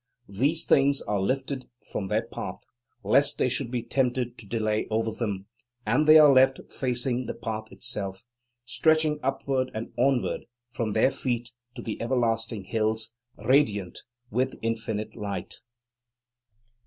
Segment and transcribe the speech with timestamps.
[0.29, 2.63] These things are lifted from their path,
[3.03, 5.45] lest they should be tempted to delay over them,
[5.85, 8.25] and they are left facing the path itself,
[8.65, 13.99] stretching upward and onward from their feet to the everlasting hills, radiant
[14.31, 15.61] with infinite Light.